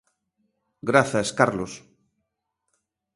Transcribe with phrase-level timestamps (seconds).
[0.89, 1.73] Grazas, Carlos.